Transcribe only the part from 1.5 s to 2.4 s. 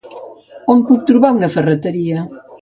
ferreteria?